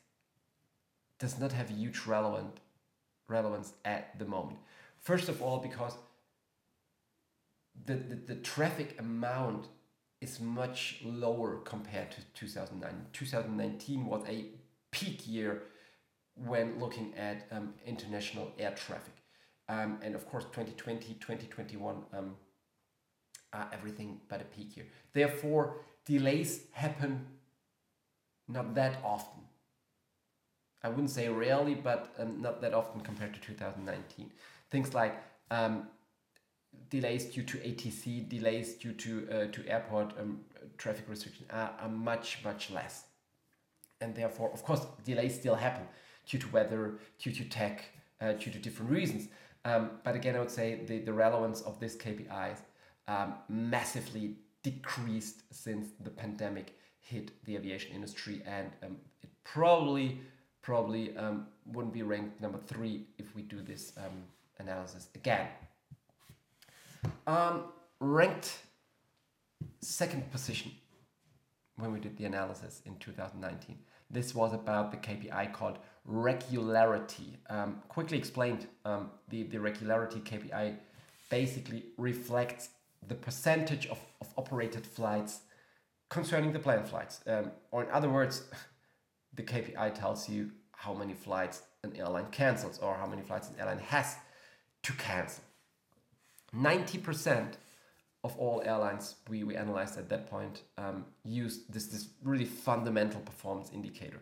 does 1.19 1.39
not 1.39 1.51
have 1.51 1.69
huge 1.69 2.05
relevant 2.05 2.59
relevance 3.27 3.73
at 3.83 4.17
the 4.19 4.25
moment. 4.25 4.59
First 4.99 5.29
of 5.29 5.41
all, 5.41 5.59
because 5.59 5.93
the, 7.85 7.95
the, 7.95 8.15
the 8.15 8.35
traffic 8.35 8.95
amount 8.99 9.67
is 10.21 10.39
much 10.39 10.99
lower 11.03 11.57
compared 11.57 12.11
to 12.11 12.21
2009. 12.33 13.07
2019 13.13 14.05
was 14.05 14.23
a 14.27 14.45
peak 14.91 15.27
year 15.27 15.63
when 16.45 16.79
looking 16.79 17.13
at 17.15 17.47
um, 17.51 17.73
international 17.85 18.51
air 18.59 18.71
traffic. 18.71 19.13
Um, 19.69 19.99
and 20.01 20.15
of 20.15 20.25
course, 20.27 20.45
2020, 20.45 21.15
2021 21.15 21.95
um, 22.13 22.35
are 23.53 23.69
everything 23.73 24.21
but 24.29 24.41
a 24.41 24.45
peak 24.45 24.77
year. 24.77 24.85
Therefore, 25.13 25.77
delays 26.05 26.61
happen 26.71 27.25
not 28.47 28.75
that 28.75 28.97
often. 29.03 29.43
I 30.83 30.89
wouldn't 30.89 31.09
say 31.09 31.27
rarely, 31.27 31.75
but 31.75 32.13
um, 32.17 32.41
not 32.41 32.61
that 32.61 32.73
often 32.73 33.01
compared 33.01 33.33
to 33.33 33.41
2019. 33.41 34.31
Things 34.69 34.93
like 34.93 35.21
um, 35.51 35.87
delays 36.89 37.25
due 37.25 37.43
to 37.43 37.57
ATC, 37.57 38.29
delays 38.29 38.75
due 38.75 38.93
to 38.93 39.27
uh, 39.29 39.47
to 39.47 39.67
airport 39.67 40.13
um, 40.19 40.41
traffic 40.77 41.05
restrictions 41.09 41.49
are, 41.51 41.73
are 41.81 41.89
much 41.89 42.39
much 42.45 42.69
less, 42.69 43.05
and 43.99 44.15
therefore, 44.15 44.51
of 44.53 44.63
course, 44.63 44.85
delays 45.03 45.35
still 45.35 45.55
happen 45.55 45.87
due 46.27 46.37
to 46.37 46.47
weather, 46.49 46.99
due 47.19 47.31
to 47.31 47.43
tech, 47.45 47.85
uh, 48.21 48.33
due 48.33 48.51
to 48.51 48.59
different 48.59 48.91
reasons. 48.91 49.29
Um, 49.65 49.91
but 50.03 50.15
again, 50.15 50.35
I 50.35 50.39
would 50.39 50.51
say 50.51 50.81
the, 50.85 50.99
the 50.99 51.13
relevance 51.13 51.61
of 51.61 51.79
this 51.79 51.95
KPI 51.95 52.55
um, 53.07 53.35
massively 53.49 54.35
decreased 54.63 55.43
since 55.51 55.87
the 56.03 56.09
pandemic 56.09 56.77
hit 56.99 57.31
the 57.45 57.55
aviation 57.55 57.93
industry, 57.93 58.41
and 58.45 58.69
um, 58.83 58.97
it 59.23 59.29
probably 59.43 60.19
probably 60.61 61.15
um, 61.15 61.47
wouldn't 61.65 61.93
be 61.93 62.03
ranked 62.03 62.41
number 62.41 62.57
three 62.57 63.05
if 63.17 63.33
we 63.33 63.41
do 63.41 63.61
this 63.61 63.93
um, 63.97 64.23
analysis 64.59 65.07
again. 65.15 65.47
Um, 67.25 67.63
ranked 68.01 68.57
second 69.81 70.29
position 70.29 70.71
when 71.77 71.93
we 71.93 71.99
did 72.01 72.17
the 72.17 72.25
analysis 72.25 72.81
in 72.85 72.97
2019. 72.97 73.77
This 74.09 74.35
was 74.35 74.53
about 74.53 74.91
the 74.91 74.97
KPI 74.97 75.53
called 75.53 75.79
regularity. 76.07 77.37
Um, 77.49 77.81
quickly 77.89 78.17
explained, 78.17 78.67
um, 78.85 79.11
the, 79.29 79.43
the 79.43 79.59
regularity 79.59 80.19
KPI 80.21 80.75
basically 81.29 81.83
reflects 81.97 82.69
the 83.07 83.15
percentage 83.15 83.87
of, 83.87 83.99
of 84.21 84.27
operated 84.37 84.85
flights 84.85 85.41
concerning 86.09 86.53
the 86.53 86.59
planned 86.59 86.87
flights. 86.87 87.19
Um, 87.27 87.51
or 87.71 87.83
in 87.83 87.91
other 87.91 88.09
words, 88.09 88.43
the 89.35 89.43
KPI 89.43 89.93
tells 89.93 90.29
you 90.29 90.51
how 90.71 90.93
many 90.93 91.13
flights 91.13 91.61
an 91.83 91.93
airline 91.95 92.27
cancels 92.31 92.79
or 92.79 92.95
how 92.95 93.05
many 93.05 93.21
flights 93.21 93.49
an 93.49 93.55
airline 93.59 93.79
has 93.79 94.15
to 94.83 94.93
cancel. 94.93 95.43
90% 96.55 97.53
of 98.23 98.37
all 98.37 98.61
airlines 98.65 99.15
we, 99.29 99.43
we 99.43 99.55
analyzed 99.55 99.97
at 99.97 100.09
that 100.09 100.29
point 100.29 100.61
um, 100.77 101.05
used 101.23 101.71
this, 101.71 101.87
this 101.87 102.07
really 102.23 102.45
fundamental 102.45 103.21
performance 103.21 103.69
indicator. 103.73 104.21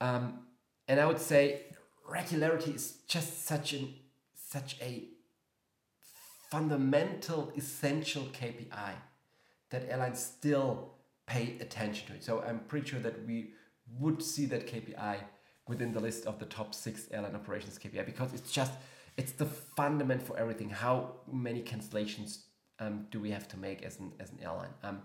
Um, 0.00 0.40
and 0.88 0.98
I 0.98 1.06
would 1.06 1.20
say 1.20 1.66
regularity 2.08 2.72
is 2.72 2.98
just 3.06 3.46
such 3.46 3.72
an 3.74 3.94
such 4.34 4.76
a 4.80 5.08
fundamental, 6.50 7.52
essential 7.54 8.22
KPI 8.32 8.92
that 9.70 9.86
airlines 9.90 10.18
still 10.18 10.94
pay 11.26 11.58
attention 11.60 12.06
to 12.08 12.14
it. 12.14 12.24
So 12.24 12.40
I'm 12.40 12.60
pretty 12.60 12.88
sure 12.88 13.00
that 13.00 13.26
we 13.26 13.50
would 13.98 14.22
see 14.22 14.46
that 14.46 14.66
KPI 14.66 15.18
within 15.66 15.92
the 15.92 16.00
list 16.00 16.24
of 16.26 16.38
the 16.38 16.46
top 16.46 16.74
six 16.74 17.06
airline 17.10 17.34
operations 17.34 17.78
KPI 17.78 18.06
because 18.06 18.32
it's 18.32 18.50
just 18.50 18.72
it's 19.18 19.32
the 19.32 19.44
fundament 19.44 20.22
for 20.22 20.38
everything. 20.38 20.70
How 20.70 21.16
many 21.30 21.62
cancellations 21.62 22.44
um, 22.78 23.06
do 23.10 23.20
we 23.20 23.30
have 23.30 23.48
to 23.48 23.58
make 23.58 23.82
as 23.82 23.98
an 23.98 24.12
as 24.18 24.30
an 24.30 24.38
airline? 24.42 24.74
Um, 24.82 25.02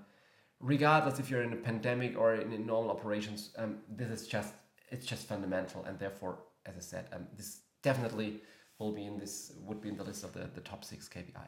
regardless 0.62 1.20
if 1.20 1.30
you're 1.30 1.44
in 1.44 1.52
a 1.52 1.58
pandemic 1.58 2.18
or 2.18 2.36
in, 2.36 2.54
in 2.54 2.66
normal 2.66 2.92
operations, 2.92 3.52
um, 3.58 3.80
this 3.90 4.10
is 4.22 4.28
just 4.28 4.54
it's 4.94 5.06
just 5.06 5.28
fundamental, 5.28 5.84
and 5.86 6.00
therefore, 6.00 6.38
as 6.66 6.76
I 6.78 6.80
said, 6.80 7.08
um, 7.14 7.28
this 7.36 7.62
definitely 7.82 8.42
will 8.80 8.94
be 8.94 9.06
in 9.06 9.18
this 9.20 9.54
would 9.66 9.82
be 9.82 9.90
in 9.90 9.98
the 9.98 10.04
list 10.04 10.24
of 10.24 10.34
the, 10.34 10.50
the 10.54 10.62
top 10.62 10.86
six 10.86 11.10
KPI. 11.10 11.48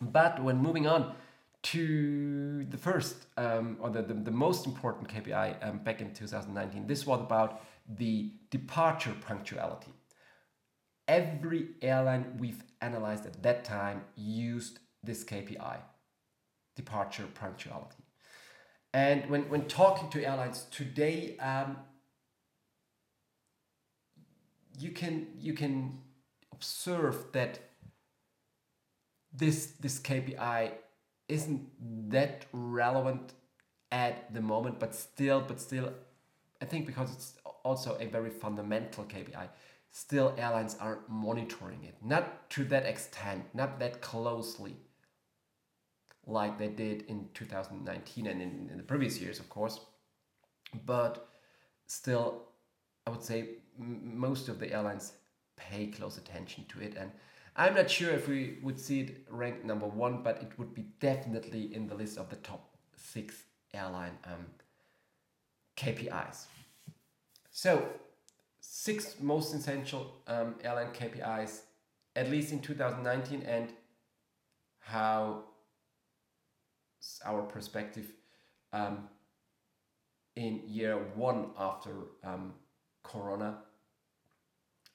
But 0.00 0.42
when 0.42 0.56
moving 0.58 0.86
on 0.86 1.14
to 1.62 2.64
the 2.70 2.78
first 2.78 3.26
um, 3.36 3.76
or 3.80 3.90
the, 3.90 4.02
the, 4.02 4.14
the, 4.14 4.30
most 4.30 4.66
important 4.66 5.08
KPI 5.08 5.68
um, 5.68 5.78
back 5.78 6.00
in 6.00 6.14
2019, 6.14 6.86
this 6.86 7.06
was 7.06 7.20
about 7.20 7.62
the 7.86 8.32
departure 8.50 9.14
punctuality. 9.20 9.92
every 11.08 11.62
airline 11.82 12.24
we've 12.38 12.62
analyzed 12.80 13.26
at 13.26 13.42
that 13.42 13.64
time 13.64 14.02
used 14.16 14.78
this 15.02 15.24
KPI 15.24 15.78
departure 16.76 17.26
punctuality. 17.34 18.02
And 18.94 19.28
when, 19.28 19.42
when 19.50 19.66
talking 19.66 20.08
to 20.10 20.24
airlines 20.24 20.66
today, 20.70 21.36
um, 21.38 21.76
you 24.78 24.90
can 24.90 25.28
you 25.38 25.54
can 25.54 25.98
observe 26.52 27.32
that 27.32 27.58
this 29.32 29.72
this 29.80 29.98
KPI 30.00 30.72
isn't 31.28 31.68
that 32.10 32.46
relevant 32.52 33.32
at 33.92 34.32
the 34.32 34.40
moment, 34.40 34.78
but 34.78 34.94
still, 34.94 35.40
but 35.40 35.60
still, 35.60 35.92
I 36.60 36.64
think 36.64 36.86
because 36.86 37.12
it's 37.12 37.34
also 37.64 37.96
a 38.00 38.06
very 38.06 38.30
fundamental 38.30 39.04
KPI, 39.04 39.48
still 39.90 40.34
airlines 40.36 40.76
are 40.80 41.00
monitoring 41.08 41.84
it. 41.84 41.96
Not 42.02 42.50
to 42.50 42.64
that 42.64 42.86
extent, 42.86 43.44
not 43.54 43.78
that 43.80 44.00
closely, 44.00 44.76
like 46.26 46.58
they 46.58 46.68
did 46.68 47.02
in 47.02 47.28
2019 47.34 48.26
and 48.26 48.42
in, 48.42 48.68
in 48.70 48.76
the 48.76 48.82
previous 48.82 49.20
years, 49.20 49.40
of 49.40 49.48
course. 49.48 49.80
But 50.86 51.28
still, 51.86 52.49
I 53.06 53.10
would 53.10 53.22
say 53.22 53.50
most 53.78 54.48
of 54.48 54.58
the 54.58 54.72
airlines 54.72 55.12
pay 55.56 55.86
close 55.86 56.18
attention 56.18 56.64
to 56.68 56.80
it 56.80 56.96
and 56.98 57.10
I'm 57.56 57.74
not 57.74 57.90
sure 57.90 58.10
if 58.10 58.28
we 58.28 58.58
would 58.62 58.78
see 58.78 59.00
it 59.00 59.26
ranked 59.28 59.64
number 59.64 59.86
one, 59.86 60.22
but 60.22 60.40
it 60.40 60.52
would 60.58 60.74
be 60.74 60.86
definitely 61.00 61.74
in 61.74 61.88
the 61.88 61.94
list 61.94 62.16
of 62.16 62.30
the 62.30 62.36
top 62.36 62.76
six 62.96 63.42
airline 63.74 64.16
um, 64.24 64.46
KPIs. 65.76 66.46
So, 67.50 67.86
six 68.60 69.16
most 69.20 69.52
essential 69.54 70.22
um, 70.26 70.54
airline 70.62 70.92
KPIs, 70.92 71.62
at 72.14 72.30
least 72.30 72.52
in 72.52 72.60
2019, 72.60 73.42
and 73.42 73.72
how 74.78 75.44
our 77.24 77.42
perspective 77.42 78.12
um, 78.72 79.08
in 80.36 80.62
year 80.66 80.96
one 81.14 81.50
after 81.58 81.90
um, 82.24 82.54
Corona 83.02 83.58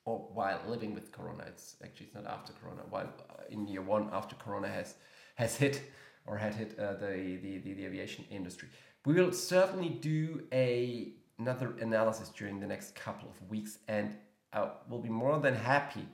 or 0.05 0.19
while 0.33 0.61
living 0.67 0.93
with 0.93 1.11
Corona. 1.11 1.43
It's 1.47 1.75
actually 1.83 2.07
it's 2.07 2.15
not 2.15 2.27
after 2.27 2.53
Corona. 2.53 2.81
While 2.89 3.09
uh, 3.29 3.43
in 3.49 3.67
year 3.67 3.81
one 3.81 4.09
after 4.11 4.35
Corona 4.35 4.67
has 4.67 4.95
has 5.35 5.55
hit 5.57 5.81
or 6.25 6.37
had 6.37 6.55
hit 6.55 6.77
uh, 6.79 6.93
the, 6.93 7.39
the, 7.41 7.57
the 7.59 7.73
the 7.73 7.85
aviation 7.85 8.25
industry. 8.29 8.69
We 9.05 9.13
will 9.13 9.31
certainly 9.31 9.89
do 9.89 10.43
a 10.51 11.13
another 11.37 11.75
analysis 11.81 12.29
during 12.29 12.59
the 12.59 12.67
next 12.67 12.95
couple 12.95 13.29
of 13.29 13.49
weeks, 13.49 13.79
and 13.87 14.15
I 14.53 14.69
will 14.89 15.01
be 15.01 15.09
more 15.09 15.39
than 15.39 15.53
happy 15.53 16.07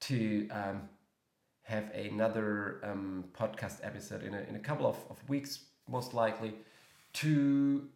to 0.00 0.48
um, 0.50 0.88
have 1.62 1.90
another 1.94 2.80
um, 2.82 3.24
podcast 3.38 3.78
episode 3.82 4.22
in 4.22 4.34
a, 4.34 4.40
in 4.40 4.56
a 4.56 4.58
couple 4.58 4.86
of, 4.86 4.96
of 5.10 5.16
weeks, 5.28 5.60
most 5.88 6.14
likely, 6.14 6.54
to 7.14 7.88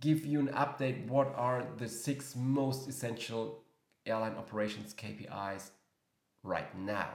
give 0.00 0.24
you 0.24 0.40
an 0.40 0.48
update 0.48 1.06
what 1.06 1.32
are 1.36 1.66
the 1.76 1.88
six 1.88 2.34
most 2.36 2.88
essential 2.88 3.62
airline 4.06 4.34
operations 4.36 4.94
KPIs 4.94 5.70
right 6.42 6.76
now 6.76 7.08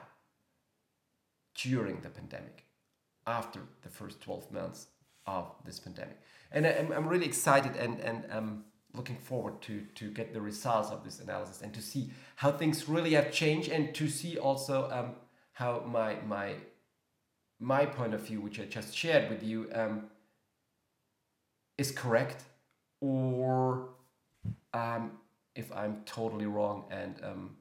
during 1.55 2.01
the 2.01 2.09
pandemic, 2.09 2.65
after 3.25 3.59
the 3.81 3.89
first 3.89 4.21
12 4.21 4.51
months 4.51 4.87
of 5.25 5.51
this 5.65 5.79
pandemic. 5.79 6.19
And 6.51 6.65
I'm, 6.65 6.91
I'm 6.91 7.07
really 7.07 7.25
excited 7.25 7.75
and, 7.75 7.99
and 7.99 8.25
um, 8.31 8.65
looking 8.93 9.17
forward 9.17 9.61
to, 9.63 9.81
to 9.95 10.09
get 10.11 10.33
the 10.33 10.41
results 10.41 10.89
of 10.89 11.03
this 11.03 11.19
analysis 11.19 11.61
and 11.61 11.73
to 11.73 11.81
see 11.81 12.11
how 12.35 12.51
things 12.51 12.87
really 12.87 13.13
have 13.13 13.31
changed 13.31 13.69
and 13.69 13.93
to 13.95 14.07
see 14.07 14.37
also 14.37 14.89
um, 14.91 15.15
how 15.53 15.83
my, 15.85 16.17
my, 16.27 16.55
my 17.59 17.85
point 17.85 18.13
of 18.13 18.21
view, 18.21 18.41
which 18.41 18.59
I 18.59 18.65
just 18.65 18.95
shared 18.95 19.29
with 19.29 19.43
you, 19.43 19.69
um, 19.73 20.09
is 21.77 21.91
correct 21.91 22.43
or 23.03 23.89
um, 24.73 25.11
if 25.55 25.69
I'm 25.73 26.03
totally 26.05 26.45
wrong 26.45 26.85
and 26.89 27.15
um, 27.21 27.57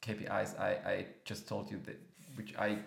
KPIs 0.00 0.58
I, 0.58 0.70
I 0.92 1.06
just 1.26 1.46
told 1.46 1.70
you 1.70 1.78
that 1.84 2.00
which 2.34 2.54
I 2.58 2.78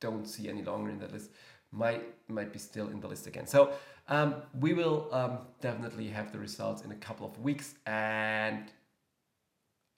don't 0.00 0.26
see 0.26 0.48
any 0.48 0.62
longer 0.62 0.90
in 0.90 0.98
the 0.98 1.08
list 1.08 1.30
might 1.72 2.04
might 2.28 2.52
be 2.54 2.58
still 2.58 2.88
in 2.88 3.00
the 3.00 3.08
list 3.08 3.26
again. 3.26 3.46
So 3.46 3.72
um, 4.08 4.36
we 4.58 4.72
will 4.72 5.08
um, 5.12 5.38
definitely 5.60 6.08
have 6.08 6.32
the 6.32 6.38
results 6.38 6.82
in 6.82 6.90
a 6.90 6.96
couple 7.06 7.26
of 7.26 7.38
weeks 7.38 7.74
and 7.86 8.64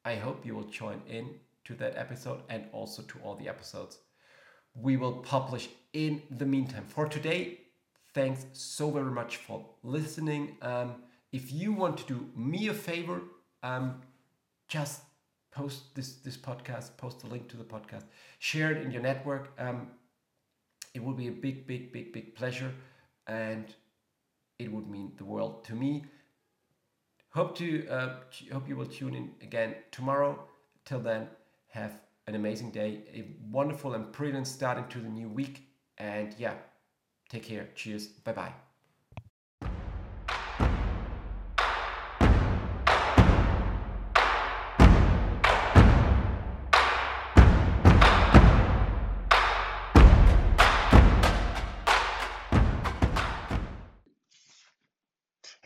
I 0.05 0.17
hope 0.17 0.45
you 0.45 0.57
will 0.57 0.71
join 0.83 1.03
in 1.09 1.31
to 1.67 1.75
that 1.75 1.97
episode 1.97 2.41
and 2.49 2.65
also 2.73 3.03
to 3.03 3.19
all 3.23 3.37
the 3.37 3.49
episodes 3.49 3.99
we 4.75 4.97
will 4.97 5.19
publish 5.35 5.69
in 5.93 6.21
the 6.31 6.45
meantime. 6.45 6.85
For 6.87 7.07
today, 7.09 7.61
thanks 8.17 8.47
so 8.55 8.91
very 8.91 9.11
much 9.11 9.37
for 9.37 9.63
listening. 9.83 10.57
Um, 10.63 10.95
if 11.33 11.53
you 11.53 11.75
want 11.75 11.99
to 11.99 12.05
do 12.15 12.31
me 12.35 12.69
a 12.69 12.75
favor, 12.75 13.21
um, 13.63 14.01
just 14.69 15.03
post 15.53 15.95
this 15.95 16.15
this 16.27 16.39
podcast, 16.39 16.97
post 16.97 17.21
the 17.21 17.27
link 17.27 17.47
to 17.51 17.59
the 17.59 17.69
podcast, 17.75 18.05
share 18.39 18.71
it 18.73 18.79
in 18.83 18.91
your 18.91 19.03
network. 19.03 19.53
Um, 19.59 19.79
it 20.95 21.03
would 21.05 21.19
be 21.19 21.29
a 21.29 21.37
big, 21.47 21.67
big, 21.67 21.93
big, 21.93 22.15
big 22.15 22.35
pleasure, 22.35 22.73
and 23.27 23.67
it 24.59 24.73
would 24.73 24.89
mean 24.89 25.13
the 25.19 25.25
world 25.25 25.63
to 25.65 25.75
me. 25.75 26.07
Hope 27.39 27.55
to 27.59 27.87
uh, 27.89 28.15
hope 28.51 28.67
you 28.67 28.77
will 28.77 28.93
tune 28.99 29.15
in 29.15 29.27
again 29.43 29.75
tomorrow. 29.91 30.33
Till 30.87 31.01
then, 31.01 31.29
have 31.69 32.01
an 32.27 32.35
amazing 32.35 32.71
day, 32.71 32.91
a 33.13 33.23
wonderful 33.51 33.93
and 33.93 34.11
brilliant 34.11 34.47
start 34.47 34.79
into 34.79 35.01
the 35.01 35.13
new 35.21 35.29
week, 35.29 35.69
and 35.99 36.35
yeah, 36.39 36.55
take 37.29 37.45
care. 37.45 37.69
Cheers. 37.75 38.07
Bye 38.09 38.33
bye. 38.33 38.53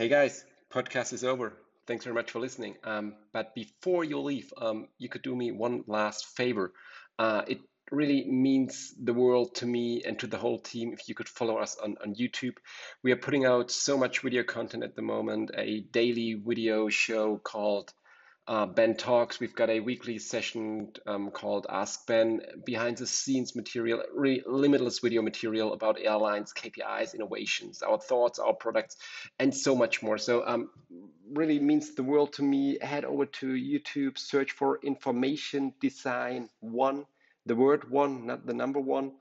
Hey 0.01 0.09
guys, 0.09 0.47
podcast 0.73 1.13
is 1.13 1.25
over. 1.25 1.53
Thanks 1.87 2.05
very 2.07 2.15
much 2.15 2.31
for 2.31 2.41
listening. 2.41 2.77
Um, 2.85 3.17
but 3.35 3.55
before 3.55 4.03
you 4.03 4.19
leave, 4.21 4.51
um, 4.57 4.89
you 4.97 5.11
could 5.11 5.21
do 5.21 5.37
me 5.37 5.51
one 5.51 5.85
last 5.87 6.25
favor. 6.25 6.73
Uh, 7.19 7.43
it 7.47 7.61
really 7.91 8.25
means 8.25 8.95
the 9.03 9.15
world 9.15 9.55
to 9.57 9.67
me 9.67 10.03
and 10.05 10.19
to 10.21 10.27
the 10.27 10.39
whole 10.39 10.59
team 10.59 10.93
if 10.93 11.09
you 11.09 11.15
could 11.15 11.29
follow 11.29 11.57
us 11.57 11.77
on, 11.83 11.97
on 12.03 12.15
YouTube. 12.15 12.57
We 13.03 13.13
are 13.13 13.17
putting 13.17 13.45
out 13.45 13.71
so 13.71 13.97
much 13.99 14.21
video 14.21 14.43
content 14.43 14.85
at 14.85 14.97
the 14.97 15.03
moment, 15.03 15.51
a 15.57 15.81
daily 15.81 16.35
video 16.35 16.89
show 16.89 17.39
called 17.39 17.93
uh, 18.51 18.67
Ben 18.67 18.97
Talks. 18.97 19.39
We've 19.39 19.55
got 19.55 19.71
a 19.71 19.79
weekly 19.79 20.19
session 20.19 20.89
um, 21.07 21.31
called 21.31 21.67
Ask 21.71 22.07
Ben, 22.07 22.41
behind 22.65 22.97
the 22.97 23.07
scenes 23.07 23.55
material, 23.55 24.03
really 24.13 24.43
limitless 24.45 24.99
video 24.99 25.23
material 25.23 25.73
about 25.73 26.01
airlines, 26.01 26.53
KPIs, 26.53 27.15
innovations, 27.15 27.83
our 27.83 27.99
thoughts, 27.99 28.39
our 28.39 28.55
products, 28.55 28.97
and 29.39 29.55
so 29.55 29.77
much 29.77 30.03
more. 30.03 30.19
So, 30.19 30.45
um, 30.47 30.71
really 31.33 31.61
means 31.61 31.95
the 31.95 32.03
world 32.03 32.33
to 32.35 32.43
me. 32.43 32.79
Head 32.81 33.05
over 33.05 33.27
to 33.27 33.47
YouTube, 33.47 34.19
search 34.19 34.51
for 34.53 34.81
Information 34.83 35.73
Design 35.81 36.49
One, 36.59 37.07
the 37.47 37.57
word 37.57 37.91
one, 37.91 38.27
not 38.27 38.47
the 38.47 38.55
number 38.55 38.81
one, 38.81 39.13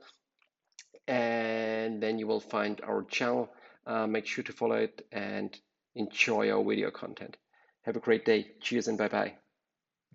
and 1.08 2.01
then 2.01 2.19
you 2.19 2.27
will 2.27 2.39
find 2.39 2.82
our 2.82 3.03
channel. 3.03 3.49
Uh, 3.86 4.05
make 4.05 4.27
sure 4.27 4.43
to 4.43 4.53
follow 4.53 4.75
it 4.75 5.05
and 5.12 5.58
enjoy 5.95 6.51
our 6.51 6.63
video 6.63 6.91
content. 6.91 7.38
Have 7.84 7.95
a 7.95 7.99
great 7.99 8.25
day. 8.25 8.51
Cheers 8.62 8.88
and 8.88 8.97
bye 8.97 9.08
bye. 9.08 9.34